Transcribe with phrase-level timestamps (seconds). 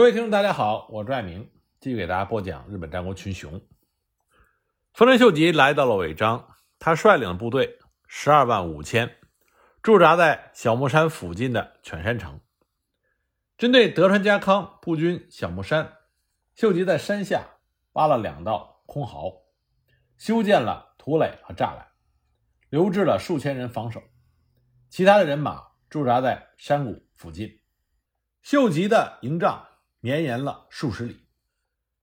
[0.00, 3.60] 各位听众，大家好，我是爱明，继续给大家播讲日本战国群雄。
[4.94, 9.18] 丰臣秀吉来到了尾张，他率领的部队十二万五千，
[9.82, 12.40] 驻扎在小木山附近的犬山城。
[13.58, 15.98] 针对德川家康布军小木山，
[16.54, 17.58] 秀吉在山下
[17.92, 19.42] 挖了两道空壕，
[20.16, 21.88] 修建了土垒和栅栏，
[22.70, 24.02] 留置了数千人防守，
[24.88, 27.60] 其他的人马驻扎在山谷附近。
[28.40, 29.66] 秀吉的营帐。
[30.00, 31.20] 绵延了数十里。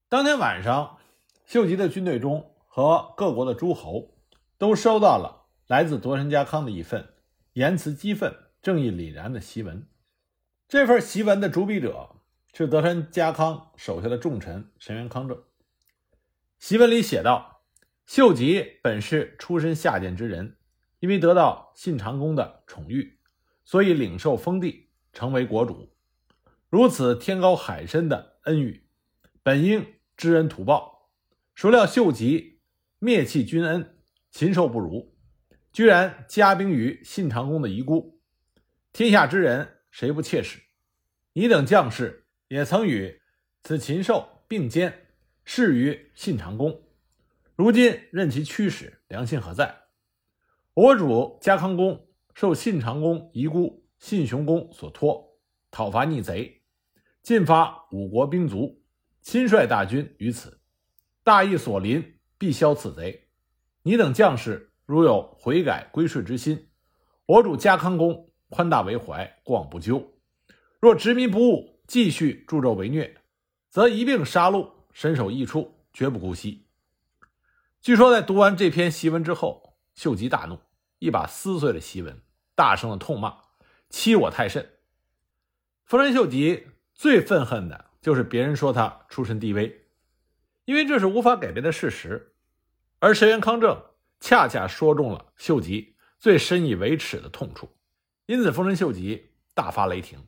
[0.08, 1.00] 当天晚上，
[1.46, 4.16] 秀吉的军队中和各国的诸侯
[4.58, 7.14] 都收到了来自德川家康的一份
[7.54, 9.88] 言辞激愤、正义凛然的檄文。
[10.68, 12.16] 这份檄文的主笔者
[12.54, 15.44] 是德川家康手下的重臣神原康正。
[16.60, 17.64] 檄文里写道
[18.06, 20.58] ：“秀吉本是出身下贱之人，
[21.00, 23.20] 因为得到信长公的宠遇，
[23.66, 25.92] 所以领受封地，成为国主。”
[26.70, 28.86] 如此天高海深的恩遇，
[29.42, 29.86] 本应
[30.18, 31.10] 知恩图报，
[31.56, 32.60] 孰料秀吉
[33.00, 33.98] 灭弃君恩，
[34.32, 35.16] 禽兽不如，
[35.72, 38.20] 居然加兵于信长公的遗孤。
[38.92, 40.60] 天下之人谁不切齿？
[41.32, 43.22] 你等将士也曾与
[43.64, 45.08] 此禽兽并肩，
[45.46, 46.84] 誓于信长公，
[47.56, 49.84] 如今任其驱使，良心何在？
[50.74, 55.40] 我主家康公受信长公遗孤信雄公所托，
[55.72, 56.57] 讨伐逆贼。
[57.28, 58.82] 进发五国兵卒，
[59.22, 60.62] 亲率大军于此，
[61.26, 63.28] 大义所临，必消此贼。
[63.82, 66.70] 你等将士如有悔改归顺之心，
[67.26, 70.14] 我主家康公宽大为怀，过往不咎。
[70.80, 73.18] 若执迷不悟，继续助纣为虐，
[73.70, 76.70] 则一并杀戮，身首异处，绝不姑息。
[77.82, 80.62] 据说在读完这篇檄文之后，秀吉大怒，
[81.00, 82.22] 一把撕碎了檄文，
[82.56, 83.38] 大声的痛骂
[83.92, 84.78] ：“欺我太甚！”
[85.84, 86.68] 丰臣秀吉。
[86.98, 89.86] 最愤恨的就是别人说他出身低微，
[90.66, 92.34] 因为这是无法改变的事实。
[92.98, 93.80] 而神原康正
[94.20, 97.70] 恰恰说中了秀吉最深以为耻的痛处，
[98.26, 100.26] 因此丰臣秀吉大发雷霆。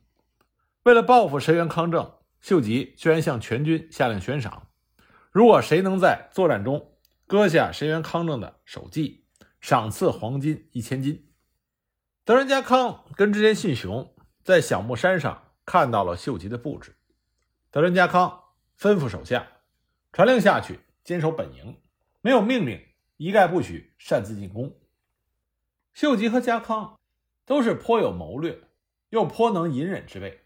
[0.84, 2.08] 为了报复神原康正，
[2.40, 4.68] 秀吉居然向全军下令悬赏：
[5.32, 6.96] 如果谁能在作战中
[7.26, 9.24] 割下神原康正的首级，
[9.60, 11.32] 赏赐黄金一千斤。
[12.24, 15.48] 德川家康跟织田信雄在小木山上。
[15.70, 16.96] 看到了秀吉的布置，
[17.70, 18.42] 德川家康
[18.76, 19.46] 吩咐手下
[20.12, 21.80] 传令下去，坚守本营，
[22.22, 22.84] 没有命令，
[23.18, 24.76] 一概不许擅自进攻。
[25.94, 26.98] 秀吉和家康
[27.44, 28.60] 都是颇有谋略，
[29.10, 30.40] 又颇能隐忍之辈，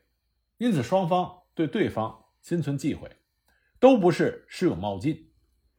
[0.58, 3.10] 因此双方对对方心存忌讳，
[3.80, 5.32] 都不是恃勇冒进，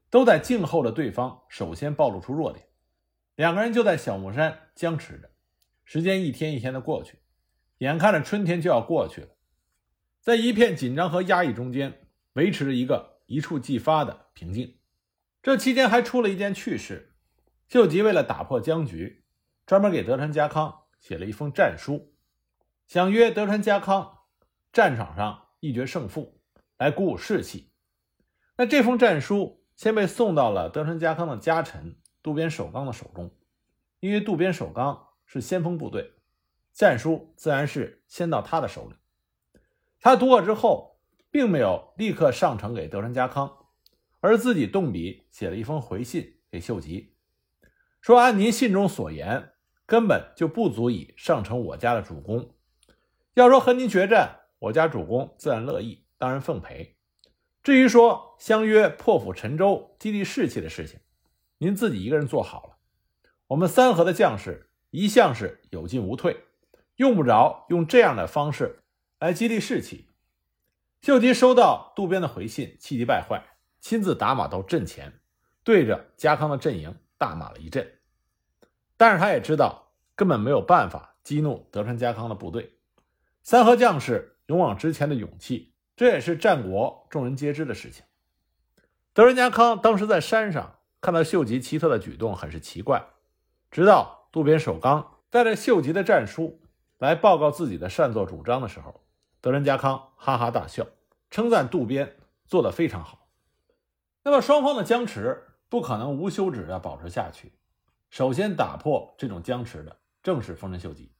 [0.09, 2.66] 都在静候着对方首先暴露出弱点。
[3.35, 5.29] 两个人就在小木山僵持着，
[5.83, 7.19] 时间一天一天的过去，
[7.77, 9.27] 眼看着春天就要过去了。
[10.25, 12.02] 在一片紧张和压抑中间，
[12.34, 14.80] 维持着一个一触即发的平静。
[15.44, 17.13] 这期间还出了一件趣事：
[17.68, 19.24] 秀吉为了打破僵局，
[19.68, 22.16] 专门给德川家康写了一封战书，
[22.88, 24.22] 想约德川家康
[24.74, 26.42] 战场上一决胜负，
[26.80, 27.72] 来鼓舞士气。
[28.57, 33.30] 那这封战书先被送到了德川家康的家臣渡边守刚的手中，
[34.00, 36.13] 因为渡边守刚是先锋部队，
[36.74, 38.96] 战书自然是先到他的手里。
[40.06, 41.00] 他读过之后，
[41.32, 43.52] 并没有立刻上呈给德川家康，
[44.20, 47.16] 而自己动笔写了一封回信给秀吉，
[48.02, 49.54] 说：“按您信中所言，
[49.88, 52.54] 根本就不足以上呈我家的主公。
[53.34, 56.98] 要说和您决战，我家主公自然乐意，当然奉陪。
[57.64, 61.00] 至于说相约破釜沉舟、激励士气的事情，
[61.58, 62.78] 您自己一个人做好了。
[63.48, 66.44] 我们三河的将士一向是有进无退，
[66.98, 68.82] 用不着用这样的方式。”
[69.20, 70.08] 来激励士气。
[71.02, 73.44] 秀吉收到渡边的回信，气急败坏，
[73.80, 75.20] 亲自打马到阵前，
[75.64, 78.00] 对着家康的阵营大骂了一阵。
[78.98, 82.78] 但是他也知道根本没有办法激怒德川家康的部队。
[83.44, 88.04] 三河将士勇往直前的勇气，这也是战国众人皆知的事情。
[89.13, 93.06] 德川家康当时在山上看到秀吉奇特的举动，很是奇怪。
[93.69, 96.62] 直到渡边守刚带着秀吉的战书
[96.98, 99.05] 来报告自己的擅作主张的时候。
[99.45, 100.88] 德仁家康哈哈大笑，
[101.30, 103.30] 称赞渡边做得非常好。
[104.24, 105.39] 那么双方的僵持
[105.69, 107.53] 不可能无休止地保持下去。
[108.09, 111.12] 首先打破这种僵持的正是丰臣秀吉。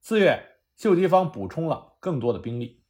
[0.00, 2.84] 四月，秀吉方补充了更多的兵力，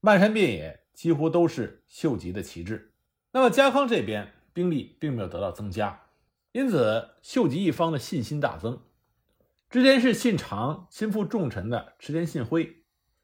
[0.00, 2.92] 漫山遍野几乎都是秀吉的旗帜。
[3.30, 6.06] 那么家康这边兵力并没有得到增加，
[6.50, 8.82] 因此秀吉一方的信心大增。
[9.70, 12.81] 之前是信长心腹重臣的池田信辉。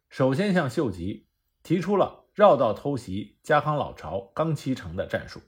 [0.08, 1.28] 首先向秀吉
[1.62, 5.40] 提出了绕道偷袭家康老巢冈崎城的战术。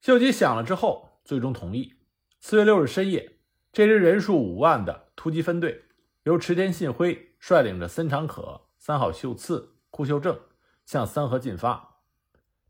[0.00, 1.94] 秀吉想了之后，最终同意。
[2.40, 3.38] 四月六日深夜，
[3.72, 5.84] 这支人数五万的突击分队，
[6.22, 10.38] 由池田信辉率领着森长可、三好秀次、枯秀正
[10.86, 12.02] 向三河进发。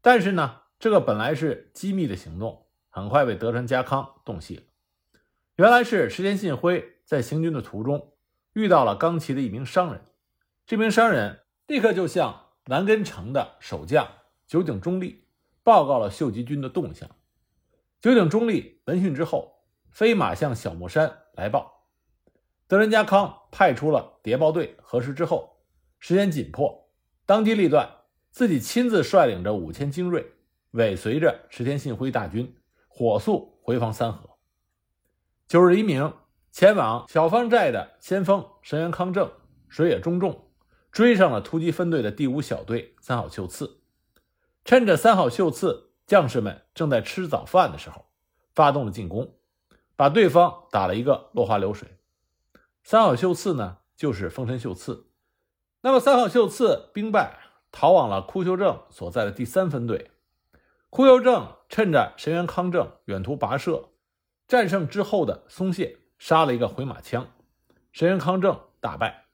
[0.00, 4.62] 但是呢，这个本来是机密的行动，很快被德川家康洞悉了。
[5.56, 8.14] 原来是池田信辉在行军的途中
[8.54, 10.02] 遇到了冈崎的一名商人，
[10.68, 14.06] 这名商人立刻就向南根城的守将
[14.46, 15.26] 酒井忠利
[15.62, 17.08] 报告了秀吉军的动向。
[18.02, 21.86] 酒井忠利闻讯之后，飞马向小木山来报。
[22.66, 25.56] 德川家康派出了谍报队核实之后，
[25.98, 26.90] 时间紧迫，
[27.24, 27.90] 当机立断。
[28.30, 30.34] 自己亲自率领着五千精锐，
[30.72, 32.54] 尾随着池田信辉大军，
[32.88, 34.36] 火速回防三河。
[35.46, 36.12] 九日黎明，
[36.52, 39.32] 前往小方寨的先锋神原康正、
[39.66, 40.47] 水野忠重
[40.92, 43.80] 追上了突击分队的第五小队三好秀次，
[44.64, 48.06] 趁着三好秀次将士们正在吃早饭的时候，
[48.54, 49.34] 发动了进攻，
[49.96, 51.98] 把对方打了一个落花流水。
[52.82, 55.06] 三好秀次呢，就是丰臣秀次。
[55.80, 57.38] 那么三好秀次兵败。
[57.70, 60.10] 逃往了枯丘正所在的第三分队。
[60.88, 63.90] 枯丘正趁着神原康正远途跋涉，
[64.48, 67.28] 战胜之后的松懈，杀了一个回马枪，
[67.92, 69.26] 神原康正大败。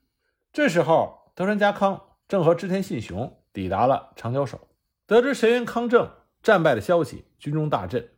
[0.52, 4.68] 这时候，德川家康正和织田信雄抵达了长久守，
[5.04, 6.08] 得知神原康正
[6.44, 8.08] 战败的消息，军中大振。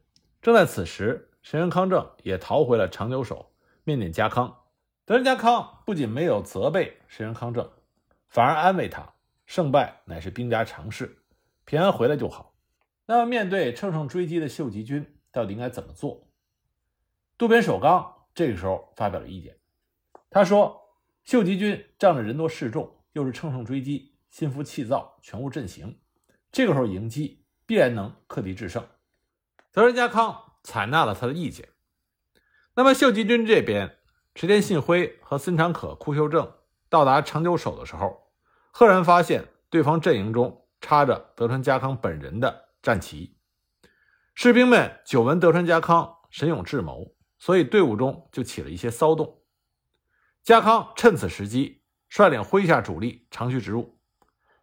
[0.42, 3.52] 正在此时，神原康正也逃回了长久守，
[3.84, 4.64] 面见家康。
[5.06, 7.70] 德川家康不仅没有责备神原康正，
[8.28, 9.14] 反而安慰他。
[9.46, 11.16] 胜败乃是兵家常事，
[11.64, 12.52] 平安回来就好。
[13.06, 16.28] 那么，面对乘胜追击的秀吉军，到底应该怎么做？
[17.38, 19.56] 渡边守刚这个时候发表了意见，
[20.28, 20.90] 他说
[21.24, 25.98] ：“秀吉军仗着人多势众，又是乘胜追击，心浮气躁，全无阵型，
[26.52, 28.86] 这个时候迎击必然能克敌制胜。”
[29.72, 31.70] 德川家康采纳了他的意见。
[32.74, 33.96] 那么，秀吉军这边，
[34.34, 36.52] 池田信辉和森长可、枯秀正
[36.90, 38.30] 到达长久守的时候。
[38.70, 43.38] 赫然发现对方阵营中插着德川家康本人的战旗，
[44.34, 49.40] 士兵们久闻德川家康神勇智谋，所以队伍中就起了一些骚动。
[50.42, 51.75] 家康趁此时机，
[52.08, 53.98] 率领麾下主力长驱直入。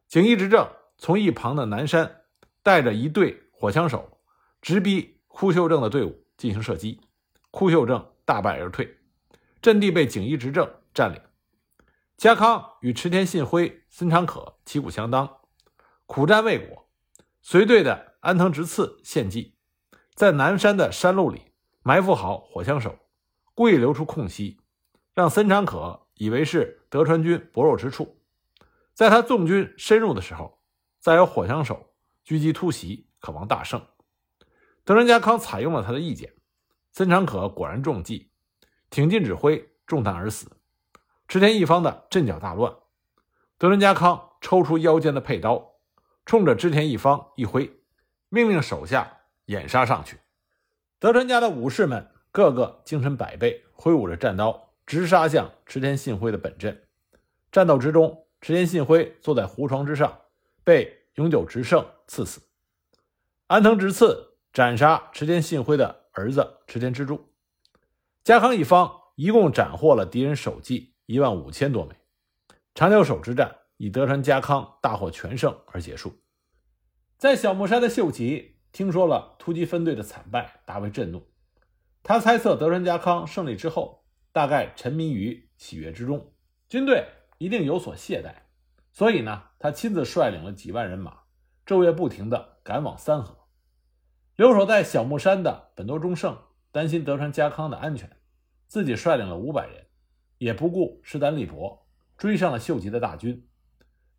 [0.07, 2.21] 景义执政从一旁的南山
[2.61, 4.19] 带着一队火枪手，
[4.61, 7.01] 直逼枯秀正的队伍进行射击，
[7.51, 8.97] 枯秀正大败而退，
[9.61, 11.19] 阵地被景义执政占领。
[12.15, 15.37] 家康与池田信辉、森长可旗鼓相当，
[16.05, 16.87] 苦战未果。
[17.41, 19.57] 随队的安藤直次献计，
[20.13, 21.51] 在南山的山路里
[21.81, 22.99] 埋伏好火枪手，
[23.55, 24.61] 故意留出空隙，
[25.13, 28.19] 让森长可以为是德川军薄弱之处。
[28.93, 30.59] 在他纵军深入的时候，
[30.99, 31.91] 再有火枪手
[32.23, 33.83] 狙击突袭，可望大胜。
[34.83, 36.35] 德川家康采用了他的意见，
[36.91, 38.29] 森长可果然中计，
[38.91, 40.51] 挺进指挥，中弹而死。
[41.27, 42.71] 池田一方的阵脚大乱，
[43.57, 45.77] 德川家康抽出腰间的佩刀，
[46.27, 47.81] 冲着织田一方一挥，
[48.29, 50.19] 命令手下掩杀上去。
[50.99, 56.87] 德川家的武士们个个精神百倍，挥舞着战刀，直杀向池田信辉的本阵。
[57.51, 60.21] 战斗之中，池田信辉坐在胡床之上，
[60.63, 62.41] 被永久直胜刺死。
[63.47, 67.33] 安藤直次斩杀池田信辉的儿子池田之助。
[68.23, 70.91] 家康一方一共斩获了敌人首级。
[71.05, 71.93] 一万五千多枚，
[72.73, 76.13] 长久手之战以德川家康大获全胜而结束。
[77.17, 81.29] 在小木山的秀吉听说了突击分队的惨败，大为震怒。
[82.03, 84.02] 他猜测德川家康胜利之后，
[84.33, 86.33] 大概沉迷于喜悦之中，
[86.67, 87.05] 军队
[87.37, 88.33] 一定有所懈怠，
[88.91, 91.19] 所以呢，他亲自率领了几万人马，
[91.65, 93.47] 昼夜不停地赶往三河。
[94.35, 96.37] 留守在小木山的本多忠胜
[96.71, 98.09] 担心德川家康的安全，
[98.67, 99.85] 自己率领了五百人。
[100.39, 101.87] 也不顾势单力薄，
[102.17, 103.47] 追上了秀吉的大军，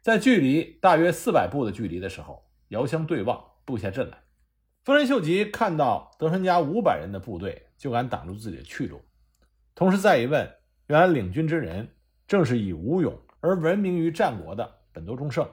[0.01, 4.23] 在距离大约四百步的距离的时候，遥相对望，布下阵来。
[4.85, 9.03] 丰臣秀吉看到德川家五百人的部队，就敢挡住自己的去路。
[9.75, 10.55] 同时再一问，
[10.87, 11.97] 原来领军之人
[12.29, 15.49] 正是以武勇而闻名于战国的本多忠胜，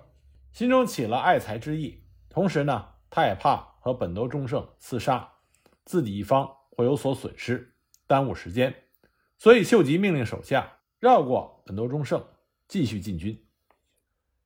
[0.51, 2.03] 心中起了爱才之意。
[2.29, 5.27] 同时呢，他也怕和本多忠胜厮杀，
[5.85, 7.73] 自己一方会有所损失，
[8.05, 8.73] 耽误时间。
[9.39, 12.23] 所以，秀吉命令手下绕过本多忠胜，
[12.67, 13.43] 继续进军。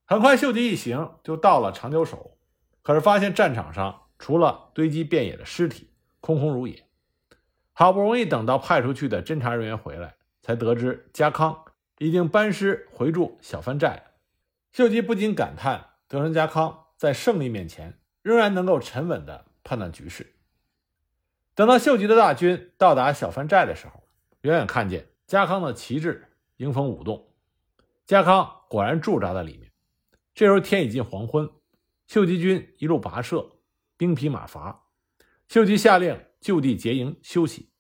[0.06, 2.38] 很快，秀吉一行就到了长久手，
[2.82, 5.90] 可是发现战场上除了堆积遍野的尸体，
[6.22, 6.88] 空空如也。
[7.78, 11.66] 好不容易等到派出去的侦查人员回来，才得知家康
[11.98, 14.14] 已经班师回驻小番寨。
[14.72, 20.36] 秀吉不禁感叹：德川家康在胜利面前仍然能够沉稳地判断局势。
[21.54, 24.08] 等到秀吉的大军到达小帆寨的时候，
[24.44, 27.28] 远远看见家康的旗帜迎风舞动，
[28.06, 29.70] 家康果然驻扎在里面。
[30.34, 31.50] 这时候天已近黄昏，
[32.08, 33.46] 秀吉军一路跋涉，
[33.98, 34.84] 兵疲马乏。
[35.50, 37.72] 秀吉下令就地结营休息，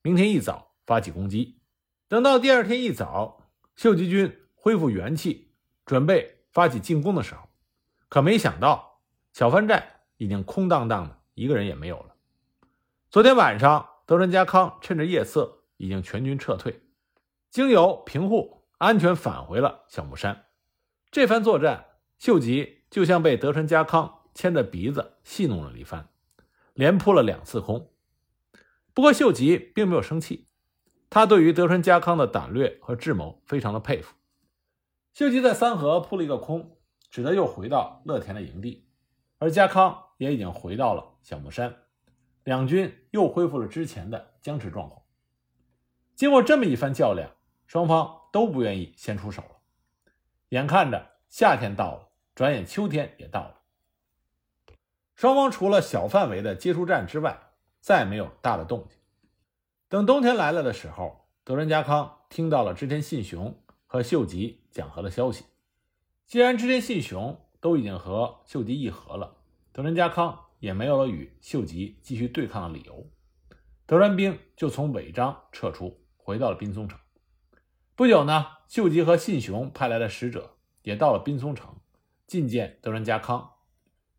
[0.00, 1.60] 明天一早发起攻击。
[2.08, 5.52] 等到第二天一早，秀吉军恢复元气，
[5.84, 7.46] 准备发起进攻的时候，
[8.08, 9.02] 可没想到
[9.34, 12.14] 小帆寨已经空荡荡的，一个人也没有了。
[13.10, 16.80] 昨天晚上，德川家康趁着夜色，已经全军撤退，
[17.50, 20.46] 经由平户安全返回了小木山。
[21.10, 21.84] 这番作战，
[22.16, 26.08] 秀吉就像被德川家康牵着鼻子戏弄了一番。
[26.72, 27.90] 连扑了两次空，
[28.94, 30.46] 不过秀吉并没有生气，
[31.10, 34.14] 他对于德川家康的胆略和智谋非常的佩服。
[35.12, 36.78] 秀吉在三河扑了一个空，
[37.10, 38.88] 只得又回到乐田的营地，
[39.38, 41.76] 而家康也已经回到了小木山，
[42.44, 45.02] 两军又恢复了之前的僵持状况。
[46.14, 47.30] 经过这么一番较量，
[47.66, 49.56] 双方都不愿意先出手了。
[50.50, 53.60] 眼看着夏天到了，转眼秋天也到了。
[55.16, 57.43] 双方除了小范围的接触战之外，
[57.84, 58.98] 再没有大的动静。
[59.90, 65.44] 等冬天来了的时候，德川家康听到了织田信雄和秀吉讲和的消息。
[66.26, 69.36] 既然织田信雄都已经和秀吉议和了，
[69.70, 73.06] 德川家康也没有了与秀吉继续对抗的理由。
[73.84, 76.98] 德川兵就从尾张撤出，回到了滨松城。
[77.94, 81.76] 不久呢，秀吉和信雄派来的使者也到了滨松城，
[82.26, 83.50] 觐见德川家康。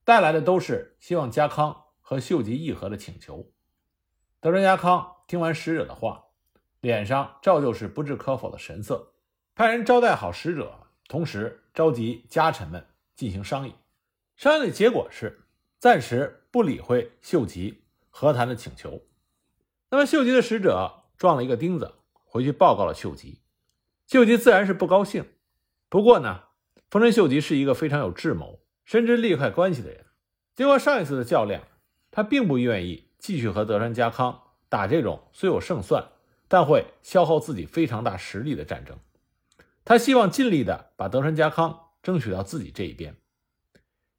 [0.04, 3.52] 带来的都是希望家康和秀吉议和的请求。
[4.46, 6.26] 德川家康听完使者的话，
[6.80, 9.14] 脸上照旧是不置可否的神色，
[9.56, 10.72] 派人招待好使者，
[11.08, 12.86] 同时召集家臣们
[13.16, 13.74] 进行商议。
[14.36, 15.48] 商议的结果是
[15.80, 19.02] 暂时不理会秀吉和谈的请求。
[19.90, 23.42] 那么秀吉的使者撞了一个钉子，回去报告了秀吉。
[24.06, 25.26] 秀吉自然是不高兴。
[25.90, 26.44] 不过呢，
[26.92, 28.60] 丰臣秀吉是一个非常有智谋。
[28.84, 30.06] 深知利害关系的人，
[30.54, 31.64] 经过上一次的较量，
[32.12, 36.10] 他并不愿意继续和德川家康打这种虽有胜算，
[36.48, 39.00] 但会消耗自己非常大实力的战争。
[39.84, 43.16] 他希望尽力的把德川家康争取到自己这一边。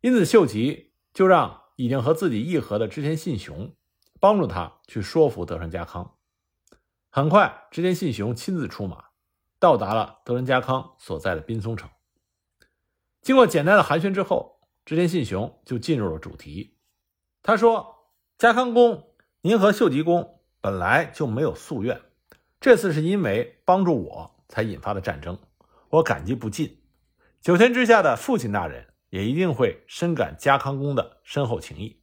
[0.00, 3.72] 因此，秀吉就让已经和自己议和的织田信雄
[4.18, 6.16] 帮助他去说服德川家康。
[7.08, 9.04] 很快，织田信雄亲自出马，
[9.60, 11.88] 到达了德川家康所在的滨松城。
[13.22, 14.56] 经过简单的寒暄之后。
[14.86, 16.76] 织田信雄就进入了主题。
[17.42, 17.95] 他说
[18.38, 22.02] ：“家康公，您和秀吉公本来就没有夙愿，
[22.60, 25.38] 这次是因为帮助我才引发的战争，
[25.88, 26.82] 我感激不尽。
[27.40, 32.02] 九天之下的父亲大人也一定会深感家康公的深厚情谊。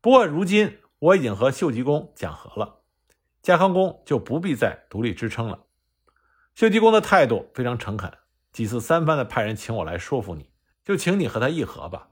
[0.00, 2.76] 不过如今我已经和秀吉公讲和了，
[3.42, 5.64] 家康公就不必再独立支撑了。
[6.54, 8.12] 秀吉公的态度非常诚恳，
[8.52, 10.50] 几次三番的派人请我来说服你。”
[10.86, 12.10] 就请你和他议和吧。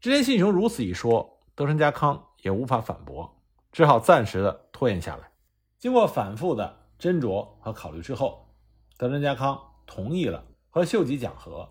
[0.00, 5.32] 织田信雄如此一说，德川家康也无法反驳，只好暂时的拖延下来。
[5.78, 8.54] 经过反复的斟酌和考虑之后，
[8.96, 11.68] 德仁家康同意了和秀吉讲和。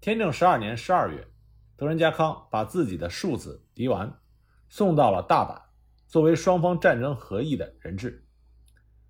[0.00, 1.26] 天正十二年十二月，
[1.76, 4.18] 德仁家康把自己的庶子狄丸
[4.68, 5.60] 送到了大阪，
[6.06, 8.26] 作为双方战争和议的人质。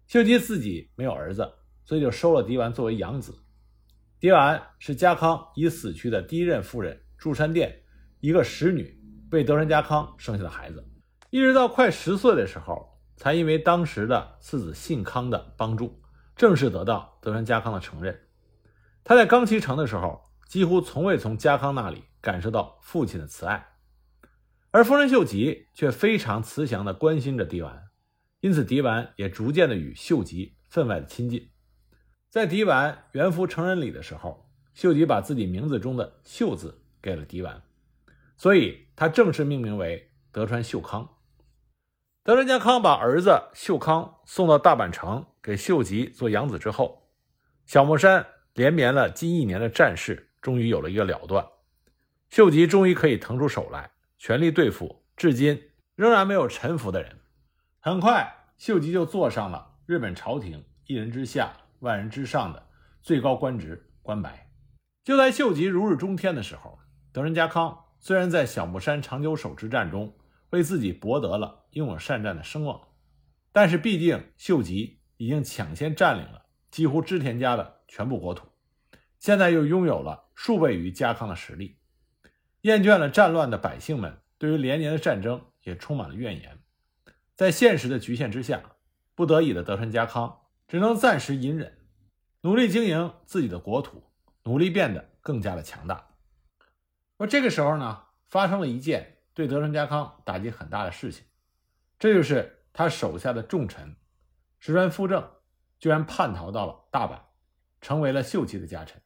[0.07, 1.53] 秀吉自己没有儿子，
[1.85, 3.37] 所以就收了狄丸作为养子。
[4.21, 7.83] 狄丸是家康已死去的第一任夫人祝山殿
[8.21, 8.99] 一个使女
[9.31, 10.87] 为德川家康生下的孩子，
[11.31, 16.01] 一直到快十岁的时候，才因为当时的次子信康的帮助，
[16.37, 18.19] 正式得到德川家康的承认。
[19.03, 23.67] 他在冈崎城的时候，几乎从未从家康那里感受到父亲的慈爱，
[24.71, 27.89] 而丰臣秀吉却非常慈祥地关心着迪丸，
[28.41, 31.51] 因此迪丸也逐渐地与秀吉分外的亲近。
[32.31, 37.63] 在迪丸元服成人礼的时候，秀吉把自己名字中的“秀”字给了迪丸，
[38.37, 41.09] 所以他正式命名为德川秀康。
[42.23, 47.11] 德川家康把儿子秀康送到大阪城给秀吉做养子之后，
[47.65, 51.47] 小木山连绵了近一年的战事终于有了一个了断，
[52.29, 57.19] 秀吉终于可以腾出手来，全力对付至今仍然没有臣服的人。
[57.81, 61.53] 很快，秀吉就坐上了日本朝廷一人之下。
[61.81, 62.71] 万人之上的
[63.03, 64.49] 最高官职官白，
[65.05, 66.79] 就在秀吉如日中天的时候，
[67.13, 70.17] 德川家康虽然在小木山长久手之战中
[70.51, 72.81] 为自己博得了英勇善战的声望，
[73.51, 78.47] 但是毕竟秀吉已经抢先占领了几乎织田家的全部国土，
[79.19, 81.81] 现在又拥有了数倍于家康的实力，
[82.61, 86.61] 厌倦了战乱的百姓们对于连年的战争也充满了怨言。
[87.35, 88.63] 在现实的局限之下，
[89.17, 91.77] 不得已的德川家康只能暂时隐忍，
[92.43, 94.05] 努力经营自己的国土，
[94.45, 96.11] 努力变得更加的强大。
[97.19, 101.25] 而这个时候呢，发生了一件对德川家康打击很大的事情，
[101.99, 103.97] 这就是他手下的重臣
[104.59, 105.31] 石川夫正
[105.79, 107.21] 居然叛逃到了大阪，
[107.81, 109.01] 成为了秀吉的家臣。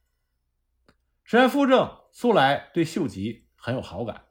[1.23, 4.25] 石川夫正素来对秀吉很有好感，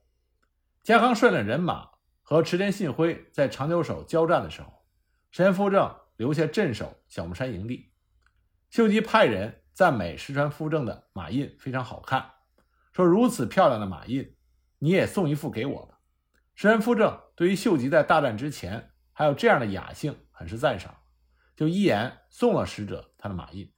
[0.83, 1.89] 家康率领人马
[2.23, 4.85] 和池田信辉在长久手交战的时候，
[5.31, 7.93] 石川富正留下镇守小木山营地，
[8.69, 12.31] 秀吉派人赞美石川夫正的马印非常好看。
[12.93, 14.35] 说如此漂亮的马印，
[14.79, 15.99] 你也送一副给我吧。
[16.55, 20.95] 石川夫正对于秀吉在大战之前还有这样的雅兴很是赞赏，
[21.57, 23.73] 就一言送了使者他的马印。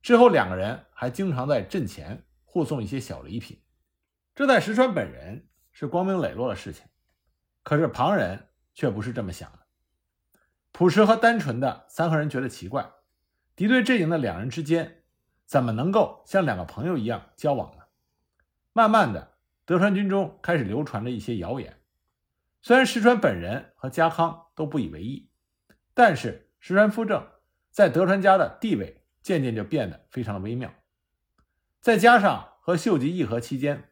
[0.00, 3.62] 之后两个人还经常在阵前互送一些小礼品。
[4.34, 6.86] 这在石川本人是光明磊落的事情，
[7.62, 9.58] 可是旁人却不是这么想的。
[10.72, 12.90] 朴实和单纯的三河人觉得奇怪，
[13.54, 15.04] 敌对阵营的两人之间
[15.44, 17.81] 怎么能够像两个朋友一样交往呢？
[18.72, 21.78] 慢慢的，德川军中开始流传着一些谣言。
[22.62, 25.28] 虽然石川本人和家康都不以为意，
[25.94, 27.26] 但是石川夫正
[27.70, 30.72] 在德川家的地位渐渐就变得非常的微妙。
[31.80, 33.90] 再加上和秀吉议和期间，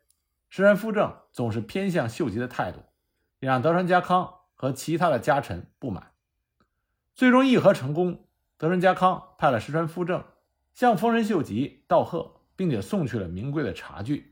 [0.49, 2.79] 石川夫正总是偏向秀吉的态度，
[3.41, 6.13] 也让德川家康和其他的家臣不满。
[7.15, 10.25] 最终议和成功，德川家康派了石川夫正
[10.73, 14.30] 向丰臣秀吉道贺，并且送去了名贵的茶具。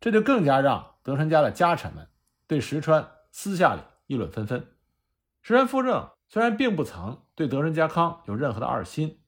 [0.00, 2.08] 这就更加让德川家的家臣们
[2.46, 4.60] 对石川私下里议论纷纷。
[5.42, 9.20] 石川夫正虽然并不曾对德川家康有任何的二心，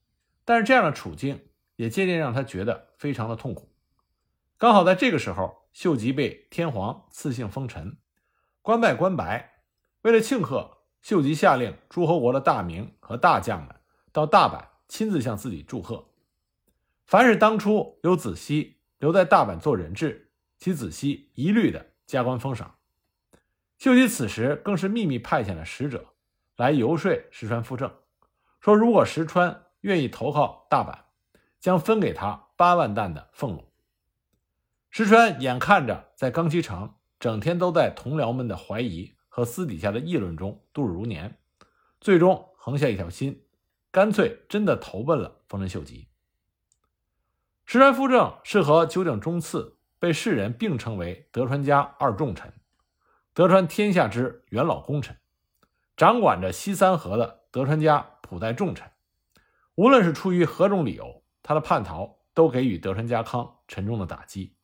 [0.45, 3.73] 但是这样的处境也渐渐让他觉得非常的痛苦。
[4.59, 7.97] 刚好在这个时候，秀吉被天皇赐姓封臣，
[8.61, 9.63] 官拜关白。
[10.03, 13.75] 为了庆贺，秀吉下令诸侯国的大名和大将们
[14.13, 16.11] 到大阪亲自向自己祝贺。
[17.07, 20.30] 凡是当初有子熙留在大阪做人质。
[20.61, 22.77] 其子息一律的加官封赏，
[23.79, 26.13] 秀吉此时更是秘密派遣了使者
[26.57, 27.91] 来游说石川富正，
[28.61, 30.99] 说如果石川愿意投靠大阪，
[31.59, 33.73] 将分给他八万担的俸禄。
[34.91, 41.39] 石川眼看着在冈崎城整天都在同僚们的怀疑和私底下的议论中度日如年，
[42.03, 43.47] 最终横下一条心，
[43.91, 46.09] 干脆真的投奔了丰臣秀吉。
[47.65, 49.79] 石川富正是和九井忠次。
[50.01, 52.53] 被世人并称为德川家二重臣，
[53.35, 55.17] 德川天下之元老功臣，
[55.95, 58.91] 掌管着西三河的德川家普代重臣。
[59.75, 64.57] 无论是出于何种理由，他的叛逃都给予德川家康沉重的打击。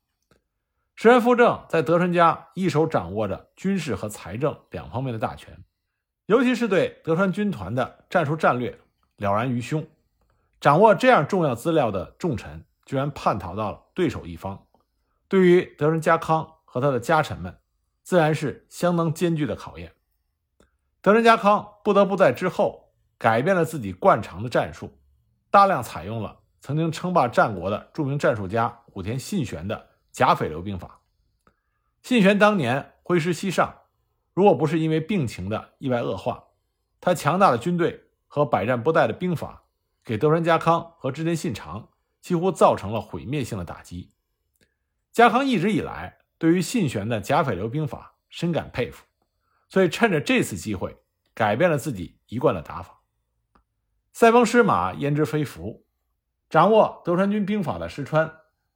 [0.95, 5.63] 石原夫正在德川家一手掌握着军事和财政两方面的大权，
[6.25, 8.79] 尤其是对德川军团的战术战略
[9.19, 9.87] 了然于胸。
[10.59, 14.66] 掌握这样重要资料的重臣，居然叛逃到了对手一方。
[15.29, 17.59] 对于德川家康和他的家臣们，
[18.03, 19.93] 自然是相当艰巨的考验。
[21.01, 24.99] 德川家康不得不在之后改变了自己惯常的战术，
[25.51, 31.01] 大量采用了曾经称霸战国的著名战术家武田信玄的甲斐流兵法。
[32.03, 33.75] 信玄当年挥师西上，
[34.33, 36.45] 如果不是因为病情的意外恶化，
[37.01, 39.65] 他强大的军队和百战不殆的兵法，
[40.05, 41.89] 给德川家康和织田信长
[42.21, 44.13] 几乎造成了毁灭性的打击。
[45.17, 49.07] 家康一直以来对于信玄的甲斐流兵法深感佩服，
[49.67, 50.95] 所以趁着这次机会
[51.33, 53.01] 改变了自己一贯的打法。
[54.13, 55.87] 塞翁失马焉知非福，
[56.51, 58.31] 掌握德川军兵法的石川，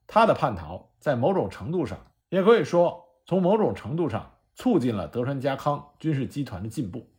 [0.07, 7.13] 他的叛逃在某种程度上也可以说从某种程度上促进了德川家康军事集团的进步。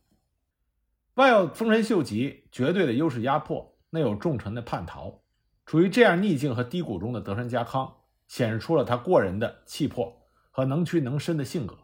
[1.13, 5.21] 外有丰臣秀吉绝对的优势压迫，内有重臣的叛逃，
[5.65, 7.99] 处于这样逆境和低谷中的德川家康。
[8.33, 10.11] 显示出了他过人的气魄
[10.49, 11.77] 和能屈能伸的性格。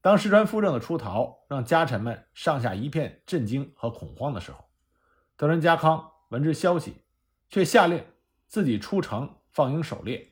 [0.00, 4.64] 当石川夫正的出逃让家臣们上下一片震惊和恐慌的时候，
[5.36, 6.96] 德川家康闻之消息，
[7.48, 8.04] 却下令
[8.48, 10.28] 自己出城放鹰狩猎，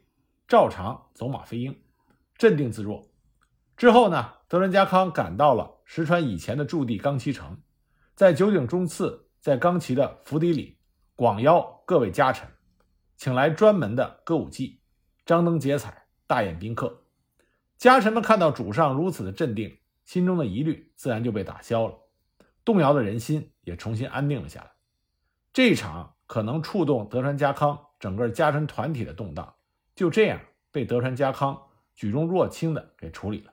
[0.48, 1.80] 照常走马飞鹰，
[2.36, 3.08] 镇定自若。
[3.76, 7.56] 之后呢，德川家康赶到了石川以前的驻地冈崎城，
[8.16, 10.76] 在九井中次在冈崎的府邸里
[11.14, 12.48] 广邀各位家臣，
[13.16, 14.80] 请来专门的歌舞伎。
[15.26, 17.02] 张灯结彩，大宴宾客，
[17.76, 21.98] 家臣们看到主上如此的镇定，心中的疑虑自然就被打消了，
[22.64, 24.70] 动摇的人心也重新安定了下来。
[25.52, 29.56] 这一场可能触动德川家康整个家臣团体的动荡，
[29.96, 31.60] 就这样被德川家康
[31.96, 33.52] 举重若轻的给处理了。